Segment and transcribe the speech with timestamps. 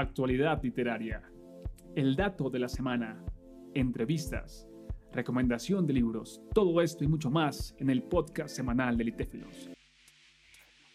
[0.00, 1.22] actualidad literaria,
[1.96, 3.20] el dato de la semana,
[3.74, 4.68] entrevistas,
[5.12, 9.70] recomendación de libros, todo esto y mucho más en el podcast semanal de Litéfilos.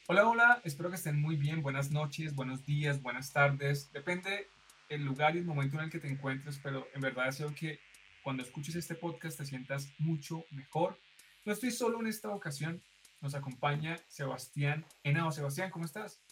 [0.08, 1.62] Hola, hola, espero que estén muy bien.
[1.62, 3.92] Buenas noches, buenos días, buenas tardes.
[3.92, 4.47] Depende
[4.88, 7.79] el lugar y el momento en el que te encuentres, pero en verdad deseo que
[8.24, 10.97] cuando escuches este podcast te sientas mucho mejor.
[11.46, 12.81] No estoy solo en esta ocasión,
[13.20, 15.31] nos acompaña Sebastián Henao.
[15.31, 16.23] Sebastián, ¿cómo estás?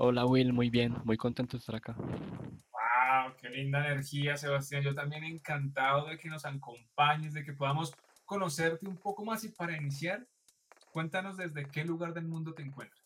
[0.00, 1.92] Hola Will, muy bien, muy contento de estar acá.
[1.96, 3.34] ¡Wow!
[3.36, 4.84] ¡Qué linda energía, Sebastián!
[4.84, 7.92] Yo también encantado de que nos acompañes, de que podamos
[8.24, 10.24] conocerte un poco más y para iniciar,
[10.92, 13.04] cuéntanos desde qué lugar del mundo te encuentras.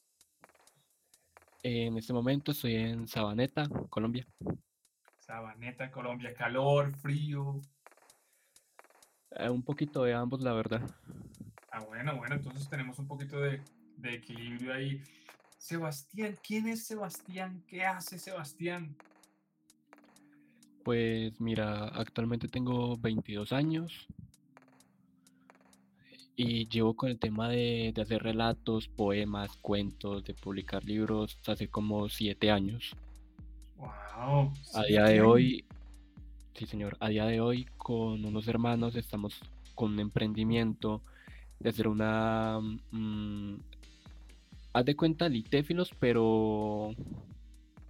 [1.63, 4.27] En este momento estoy en Sabaneta, Colombia.
[5.17, 7.63] Sabaneta, Colombia, calor, frío.
[9.31, 10.83] Eh, un poquito de ambos, la verdad.
[11.71, 13.63] Ah, bueno, bueno, entonces tenemos un poquito de,
[13.97, 15.03] de equilibrio ahí.
[15.63, 17.63] Sebastián, ¿quién es Sebastián?
[17.69, 18.97] ¿Qué hace Sebastián?
[20.83, 24.09] Pues mira, actualmente tengo 22 años
[26.35, 31.69] y llevo con el tema de, de hacer relatos, poemas, cuentos, de publicar libros hace
[31.69, 32.97] como 7 años.
[33.77, 34.53] ¡Wow!
[34.75, 35.65] A día de hoy,
[36.55, 39.41] sí señor, a día de hoy con unos hermanos estamos
[39.77, 41.03] con un emprendimiento
[41.61, 42.59] de hacer una
[42.91, 43.55] mm,
[44.73, 46.95] haz de cuenta litéfilos, pero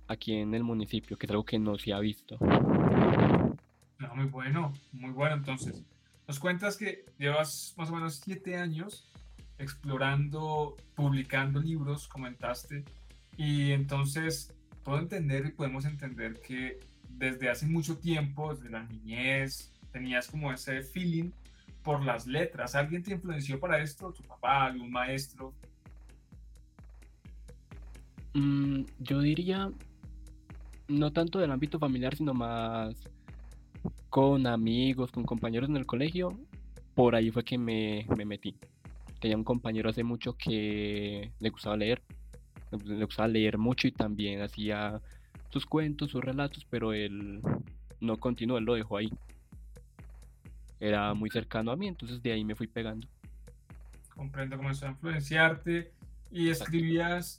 [0.08, 2.36] aquí en el municipio, que es algo que no se ha visto.
[3.98, 5.36] No, muy bueno, muy bueno.
[5.36, 5.82] Entonces,
[6.26, 9.08] nos cuentas que llevas más o menos siete años
[9.58, 12.84] explorando, publicando libros, comentaste,
[13.36, 14.52] y entonces
[14.82, 20.52] puedo entender y podemos entender que desde hace mucho tiempo, desde la niñez, tenías como
[20.52, 21.30] ese feeling
[21.82, 22.74] por las letras.
[22.74, 24.12] ¿Alguien te influenció para esto?
[24.12, 25.54] ¿Tu papá, algún maestro?
[28.34, 29.70] Mm, yo diría,
[30.88, 32.94] no tanto del ámbito familiar, sino más
[34.08, 36.38] con amigos, con compañeros en el colegio.
[36.94, 38.54] Por ahí fue que me, me metí.
[39.20, 42.02] Tenía un compañero hace mucho que le gustaba leer.
[42.84, 45.00] Le gustaba leer mucho y también hacía
[45.50, 47.40] sus cuentos, sus relatos, pero él
[48.00, 49.10] no continuó, él lo dejó ahí.
[50.80, 53.06] Era muy cercano a mí, entonces de ahí me fui pegando.
[54.14, 55.92] Comprendo, comenzó a influenciarte
[56.30, 57.38] y escribías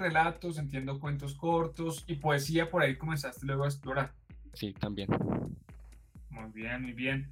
[0.00, 4.12] relatos, entiendo cuentos cortos y poesía, por ahí comenzaste luego a explorar.
[4.54, 5.08] Sí, también.
[6.30, 7.28] Muy bien, muy bien.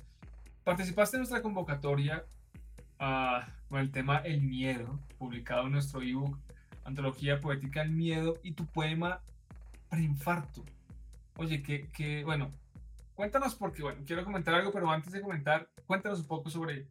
[0.63, 2.25] Participaste en nuestra convocatoria
[3.01, 6.39] uh, con el tema El Miedo, publicado en nuestro ebook
[6.85, 9.21] Antología Poética El Miedo y tu poema
[9.89, 10.65] Preinfarto.
[11.37, 12.51] Oye, que, que, bueno,
[13.15, 16.87] cuéntanos porque, bueno, quiero comentar algo, pero antes de comentar, cuéntanos un poco sobre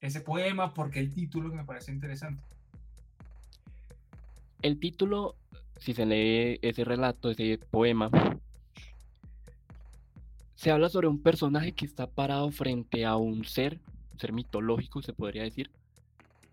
[0.00, 2.42] ese poema, porque el título que me parece interesante.
[4.64, 5.36] El título,
[5.76, 8.08] si se lee ese relato, ese poema,
[10.54, 13.78] se habla sobre un personaje que está parado frente a un ser,
[14.14, 15.70] un ser mitológico se podría decir,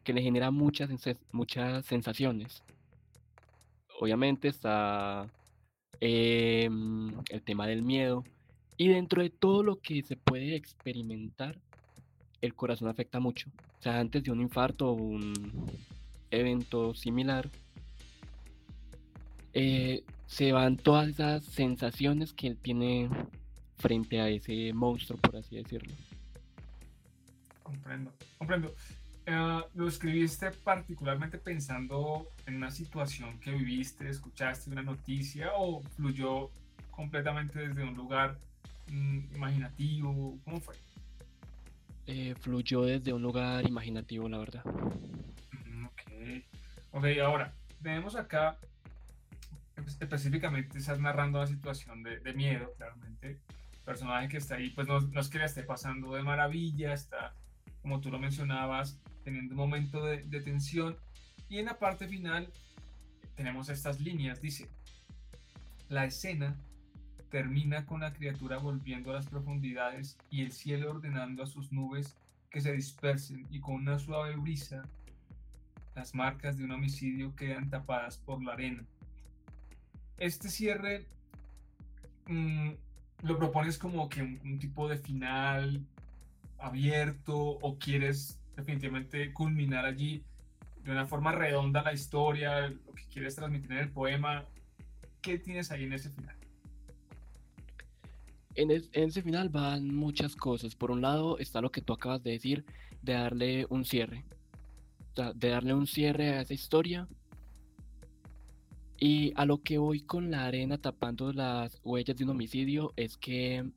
[0.04, 0.90] que le genera muchas,
[1.32, 2.64] muchas sensaciones.
[3.98, 5.32] Obviamente está
[6.02, 8.26] em, el tema del miedo
[8.76, 11.58] y dentro de todo lo que se puede experimentar,
[12.42, 13.50] el corazón afecta mucho.
[13.80, 15.32] O sea, antes de un infarto o un
[16.30, 17.50] evento similar,
[19.54, 23.10] eh, se van todas esas sensaciones que él tiene
[23.78, 25.94] frente a ese monstruo, por así decirlo.
[27.64, 28.74] Comprendo, comprendo.
[29.26, 36.50] Eh, lo escribiste particularmente pensando en una situación que viviste, escuchaste una noticia o fluyó
[36.90, 38.38] completamente desde un lugar
[38.92, 40.38] mm, imaginativo?
[40.44, 40.76] ¿Cómo fue?
[42.08, 44.64] Eh, fluyó desde un lugar imaginativo, la verdad.
[45.66, 46.02] Mm, ok,
[46.92, 48.58] ok, ahora tenemos acá
[49.86, 53.40] específicamente estás narrando una situación de, miedo, claramente.
[53.74, 56.94] El personaje que está ahí, pues no, no, es que le esté pasando de maravilla,
[56.94, 57.34] está,
[57.82, 60.98] como tú lo mencionabas, teniendo un momento de, de tensión.
[61.50, 62.52] Y en la parte final
[63.36, 64.70] tenemos estas líneas, dice,
[65.90, 66.56] la escena
[67.30, 72.16] termina con la criatura volviendo a las profundidades y el cielo ordenando a sus nubes
[72.50, 74.84] que se dispersen y con una suave brisa
[75.96, 78.84] las marcas de un homicidio quedan tapadas por la arena
[80.22, 81.08] este cierre
[82.28, 82.72] mmm,
[83.24, 85.84] lo propones como que un, un, tipo de final
[86.60, 90.24] abierto o quieres definitivamente culminar allí
[90.84, 94.46] de una forma redonda la historia, lo que quieres transmitir en el poema.
[95.22, 96.36] ¿Qué tienes ahí en ese final?
[98.56, 100.76] En, es, en ese final van muchas cosas.
[100.76, 102.66] Por un lado está lo que tú acabas de decir,
[103.02, 104.24] de darle un cierre.
[105.16, 107.08] De darle un cierre a esa historia
[109.04, 113.18] Y a lo que voy con la arena tapando las huellas de un homicidio es
[113.18, 113.68] que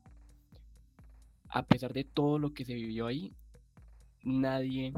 [1.49, 3.33] a pesar de todo lo que se vivió ahí,
[4.23, 4.93] nadie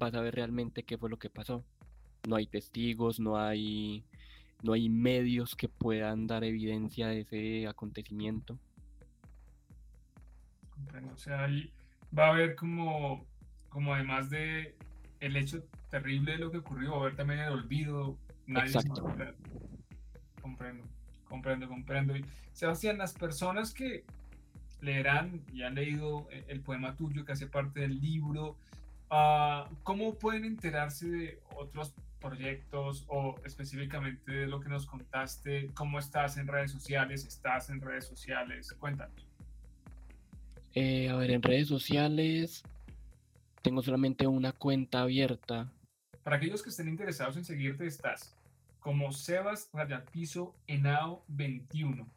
[0.00, 1.64] va a saber realmente qué fue lo que pasó.
[2.28, 4.04] No hay testigos, no hay,
[4.62, 8.56] no hay medios que puedan dar evidencia de ese acontecimiento.
[10.70, 11.14] Comprendo.
[11.14, 11.72] O sea, ahí
[12.16, 13.26] va a haber como,
[13.70, 14.76] como además de
[15.18, 18.16] el hecho terrible de lo que ocurrió, va a haber también el olvido.
[18.48, 19.02] Nadie se Exacto.
[20.40, 20.84] Comprendo,
[21.28, 22.14] comprendo, comprendo.
[22.52, 24.04] Sebastián, las personas que
[24.80, 28.56] leerán y han leído e- el poema tuyo que hace parte del libro,
[29.10, 35.70] ah, ¿cómo pueden enterarse de otros proyectos o específicamente de lo que nos contaste?
[35.74, 37.26] ¿Cómo estás en redes sociales?
[37.26, 38.72] ¿Estás en redes sociales?
[38.78, 39.26] Cuéntanos.
[40.74, 42.62] Eh, a ver, en redes sociales
[43.60, 45.70] tengo solamente una cuenta abierta.
[46.22, 48.37] Para aquellos que estén interesados en seguirte, estás
[48.88, 52.08] como Sebas Rayapiso Henao 21,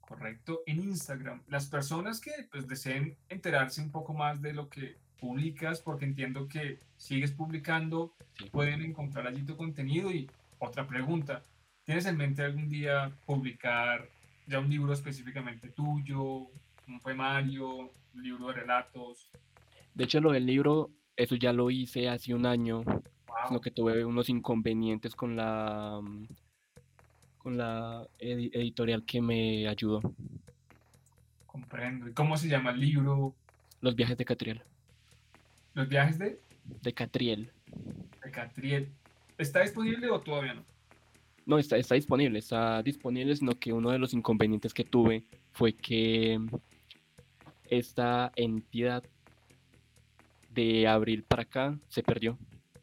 [0.00, 0.62] ¿correcto?
[0.66, 1.40] En Instagram.
[1.46, 6.48] Las personas que pues, deseen enterarse un poco más de lo que publicas, porque entiendo
[6.48, 8.50] que sigues publicando, Sí.
[8.50, 10.10] pueden encontrar allí tu contenido.
[10.10, 10.28] Y
[10.58, 11.44] otra pregunta,
[11.84, 14.08] ¿tienes en mente algún día publicar
[14.48, 16.48] ya un libro específicamente tuyo,
[16.88, 19.30] un poemario, un libro de relatos?
[19.94, 22.82] De hecho, lo del libro, eso ya lo hice hace un año,
[23.48, 26.26] sino que tuve unos inconvenientes con la, mm,
[27.38, 30.00] con la edi- editorial que me ayudó.
[31.46, 32.08] comprendo.
[32.08, 33.34] ¿Y cómo se llama el libro?
[33.80, 34.62] Los viajes de Catriel.
[35.74, 36.40] ¿Los viajes de?
[36.82, 37.50] De Catriel.
[38.24, 38.88] de Catriel.
[39.36, 40.62] ¿Está disponible o todavía no?
[41.46, 45.72] No, está, está disponible, está disponible, sino que uno de los inconvenientes que tuve fue
[45.72, 46.38] que
[47.64, 49.02] esta entidad
[50.52, 52.38] de abril para acá se perdió.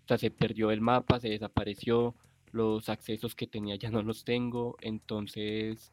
[0.08, 2.16] O sea, se perdió el mapa, se desapareció,
[2.54, 5.92] los accesos que tenía ya no los tengo, entonces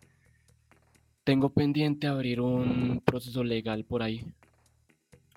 [1.25, 4.25] tengo pendiente abrir un proceso legal por ahí.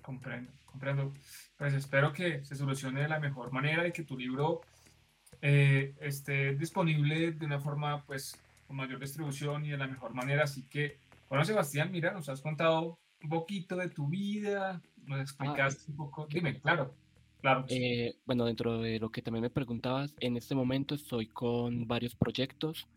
[0.03, 1.11] Comprendo, comprendo.
[1.57, 4.61] Pues espero que se solucione de la mejor manera y que tu libro
[5.41, 10.43] eh, esté disponible de una forma, pues, con mayor distribución y de la mejor manera.
[10.43, 15.89] Así que, bueno, Sebastián, mira, nos has contado un poquito de tu vida, nos explicaste
[15.89, 16.27] un poco.
[16.27, 16.93] Dime, claro,
[17.47, 17.65] claro.
[17.69, 22.13] Eh, bueno, dentro de lo que también me preguntabas, en este momento estoy con varios
[22.15, 22.87] proyectos,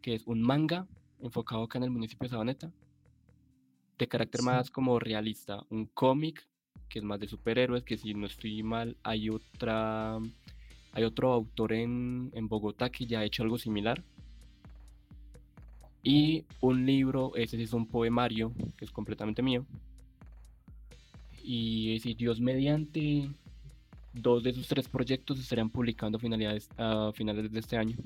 [0.00, 0.86] que es un manga
[1.20, 2.70] enfocado acá en el municipio de Sabaneta,
[3.98, 4.46] de carácter Sí.
[4.46, 6.46] más como realista, un cómic
[6.88, 10.16] que es más de superhéroes, que si no estoy mal, hay otra,
[10.92, 14.02] hay otro autor en, en Bogotá que ya ha hecho algo similar.
[16.02, 19.66] Y un libro, ese es un poemario, que es completamente mío.
[21.42, 23.28] Y si Dios mediante,
[24.12, 27.96] dos de esos tres proyectos se estarían publicando finalidades, a finales de este año.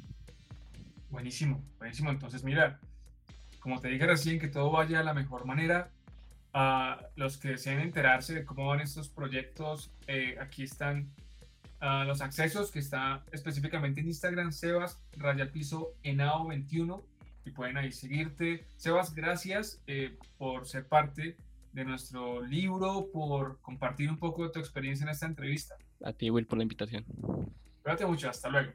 [1.11, 2.11] Buenísimo, buenísimo.
[2.11, 2.81] Entonces, mira,
[3.61, 5.91] como te dije recién, que todo vaya de la mejor manera.
[6.55, 11.11] A los que deseen enterarse de cómo van estos proyectos, eh, aquí están
[11.81, 17.03] ah, los accesos que está específicamente en Instagram, Sebas, raya piso, enao 21,
[17.47, 18.67] y pueden ahí seguirte.
[18.77, 21.37] Sebas, gracias eh, por ser parte
[21.73, 25.77] de nuestro libro, por compartir un poco de tu experiencia en esta entrevista.
[26.05, 27.05] A ti, Will, por la invitación.
[27.83, 28.73] Cuídate mucho, hasta luego.